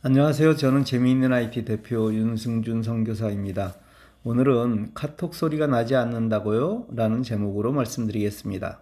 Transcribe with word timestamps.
안녕하세요. 0.00 0.54
저는 0.54 0.84
재미있는 0.84 1.32
IT 1.32 1.64
대표 1.64 2.14
윤승준 2.14 2.84
선교사입니다. 2.84 3.74
오늘은 4.22 4.92
카톡 4.94 5.34
소리가 5.34 5.66
나지 5.66 5.96
않는다고요? 5.96 6.86
라는 6.94 7.24
제목으로 7.24 7.72
말씀드리겠습니다. 7.72 8.78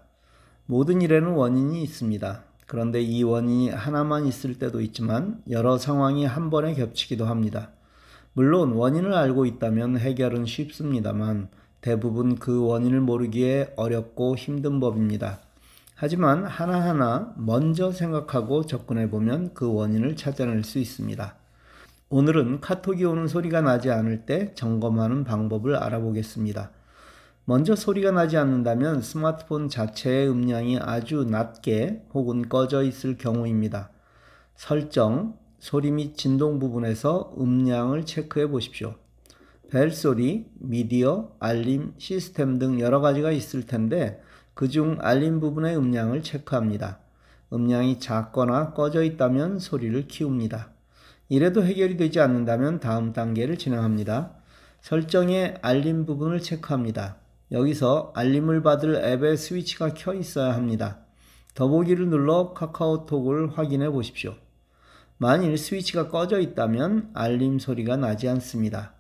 모든 0.66 1.00
일에는 1.00 1.28
원인이 1.28 1.82
있습니다. 1.82 2.44
그런데 2.66 3.00
이 3.00 3.22
원인이 3.22 3.70
하나만 3.70 4.26
있을 4.26 4.58
때도 4.58 4.82
있지만 4.82 5.40
여러 5.48 5.78
상황이 5.78 6.26
한 6.26 6.50
번에 6.50 6.74
겹치기도 6.74 7.24
합니다. 7.24 7.70
물론 8.34 8.72
원인을 8.72 9.14
알고 9.14 9.46
있다면 9.46 9.96
해결은 9.96 10.44
쉽습니다만 10.44 11.48
대부분 11.80 12.34
그 12.34 12.62
원인을 12.62 13.00
모르기에 13.00 13.72
어렵고 13.76 14.36
힘든 14.36 14.80
법입니다. 14.80 15.40
하지만 15.98 16.44
하나하나 16.44 17.32
먼저 17.38 17.90
생각하고 17.90 18.66
접근해 18.66 19.08
보면 19.08 19.54
그 19.54 19.72
원인을 19.72 20.14
찾아낼 20.14 20.62
수 20.62 20.78
있습니다. 20.78 21.34
오늘은 22.10 22.60
카톡이 22.60 23.02
오는 23.06 23.26
소리가 23.26 23.62
나지 23.62 23.90
않을 23.90 24.26
때 24.26 24.52
점검하는 24.54 25.24
방법을 25.24 25.74
알아보겠습니다. 25.74 26.70
먼저 27.46 27.74
소리가 27.74 28.10
나지 28.10 28.36
않는다면 28.36 29.00
스마트폰 29.00 29.70
자체의 29.70 30.28
음량이 30.28 30.80
아주 30.82 31.24
낮게 31.24 32.02
혹은 32.12 32.46
꺼져 32.46 32.82
있을 32.82 33.16
경우입니다. 33.16 33.88
설정, 34.54 35.38
소리 35.58 35.90
및 35.92 36.18
진동 36.18 36.58
부분에서 36.58 37.34
음량을 37.38 38.04
체크해 38.04 38.48
보십시오. 38.48 38.96
벨 39.70 39.90
소리, 39.90 40.46
미디어, 40.58 41.32
알림, 41.40 41.94
시스템 41.96 42.58
등 42.58 42.80
여러 42.80 43.00
가지가 43.00 43.32
있을 43.32 43.66
텐데 43.66 44.20
그중 44.56 44.96
알림 45.02 45.38
부분의 45.38 45.76
음량을 45.76 46.22
체크합니다. 46.22 46.98
음량이 47.52 48.00
작거나 48.00 48.72
꺼져 48.72 49.02
있다면 49.02 49.58
소리를 49.58 50.08
키웁니다. 50.08 50.70
이래도 51.28 51.62
해결이 51.62 51.98
되지 51.98 52.20
않는다면 52.20 52.80
다음 52.80 53.12
단계를 53.12 53.58
진행합니다. 53.58 54.32
설정의 54.80 55.58
알림 55.60 56.06
부분을 56.06 56.40
체크합니다. 56.40 57.16
여기서 57.52 58.12
알림을 58.16 58.62
받을 58.62 58.96
앱의 58.96 59.36
스위치가 59.36 59.92
켜 59.92 60.14
있어야 60.14 60.54
합니다. 60.54 61.00
더보기를 61.52 62.08
눌러 62.08 62.54
카카오톡을 62.54 63.58
확인해 63.58 63.90
보십시오. 63.90 64.36
만일 65.18 65.58
스위치가 65.58 66.08
꺼져 66.08 66.40
있다면 66.40 67.10
알림 67.12 67.58
소리가 67.58 67.98
나지 67.98 68.26
않습니다. 68.30 68.94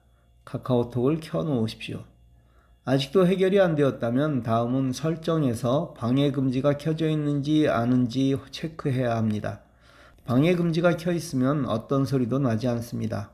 카카오톡을 0.44 1.20
켜 1.22 1.42
놓으십시오. 1.42 2.04
아직도 2.88 3.26
해결이 3.26 3.60
안 3.60 3.74
되었다면 3.74 4.44
다음은 4.44 4.92
설정에서 4.92 5.92
방해 5.98 6.30
금지가 6.30 6.78
켜져 6.78 7.08
있는지 7.08 7.68
아는지 7.68 8.38
체크해야 8.52 9.16
합니다. 9.16 9.62
방해 10.24 10.54
금지가 10.54 10.96
켜 10.96 11.10
있으면 11.10 11.66
어떤 11.66 12.04
소리도 12.04 12.38
나지 12.38 12.68
않습니다. 12.68 13.32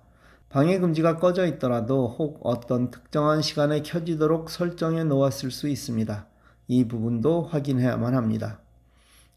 방해 0.48 0.78
금지가 0.78 1.16
꺼져 1.16 1.44
있더라도 1.44 2.08
혹 2.18 2.40
어떤 2.44 2.90
특정한 2.90 3.42
시간에 3.42 3.82
켜지도록 3.82 4.48
설정해 4.48 5.04
놓았을 5.04 5.50
수 5.50 5.68
있습니다. 5.68 6.26
이 6.68 6.88
부분도 6.88 7.42
확인해야만 7.42 8.14
합니다. 8.14 8.60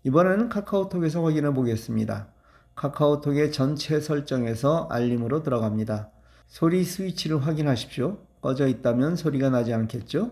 이번에는 0.06 0.48
카카오톡에서 0.48 1.26
확인해 1.26 1.54
보겠습니다. 1.54 2.30
카카오톡의 2.76 3.52
전체 3.52 4.00
설정에서 4.00 4.88
알림으로 4.90 5.44
들어갑니다. 5.44 6.10
소리 6.48 6.86
스위치를 6.86 7.46
확인하십시오. 7.46 8.18
꺼져 8.46 8.68
있다면 8.68 9.16
소리가 9.16 9.50
나지 9.50 9.74
않겠죠? 9.74 10.30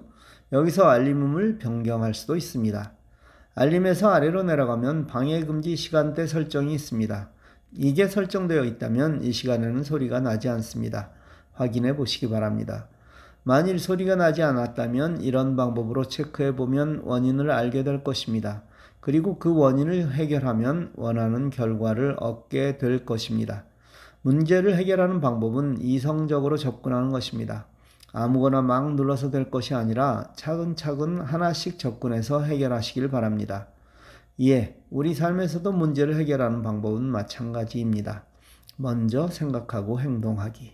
여기서 0.52 0.83
알림음을 0.83 1.58
변경할 1.58 2.14
수도 2.14 2.36
있습니다. 2.36 2.92
알림에서 3.56 4.11
아래로 4.11 4.44
내려가면 4.44 5.08
방해금지 5.08 5.75
시간대 5.75 6.28
설정이 6.28 6.75
있습니다. 6.75 7.31
이게 7.72 8.08
설정되어 8.08 8.66
있다면 8.66 9.23
이 9.23 9.31
시간에는 9.31 9.81
소리가 9.81 10.19
나지 10.19 10.47
않습니다. 10.47 11.09
확인해 11.53 11.95
보시기 11.95 12.30
바랍니다. 12.30 12.88
만일 13.41 13.80
소리가 13.80 14.16
나지 14.16 14.44
않았다면 14.44 15.22
이런 15.22 15.56
방법으로 15.56 16.08
체크해 16.08 16.56
보면 16.56 17.01
원인을 17.06 17.50
알게 17.50 17.84
될 17.84 18.03
것입니다. 18.03 18.62
그리고 19.00 19.40
그 19.40 19.56
원인을 19.56 20.13
해결하면 20.13 20.91
원하는 20.97 21.50
결과를 21.50 22.18
얻게 22.19 22.78
될 22.78 23.06
것입니다. 23.06 23.63
문제를 24.22 24.75
해결하는 24.75 25.19
방법은 25.19 25.81
이성적으로 25.81 26.57
접근하는 26.57 27.09
것입니다. 27.09 27.66
아무거나 28.13 28.62
막 28.62 28.94
눌러서 28.94 29.31
될 29.31 29.50
것이 29.50 29.74
아니라 29.74 30.31
차근차근 30.35 31.22
하나씩 31.22 31.79
접근해서 31.79 32.44
해결하시길 32.44 33.09
바랍니다. 33.09 33.68
예, 34.41 34.79
우리 34.90 35.13
삶에서도 35.13 35.72
문제를 35.72 36.16
해결하는 36.18 36.62
방법은 36.62 37.03
마찬가지입니다. 37.03 38.24
먼저 38.78 39.28
생각하고 39.28 40.00
행동하기. 40.00 40.74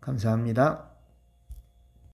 감사합니다. 0.00 0.91